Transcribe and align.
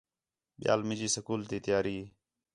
ٻِیال 0.59 0.81
مینجی 0.87 1.09
سکول 1.15 1.41
تی 1.49 1.57
تیاری 1.65 1.97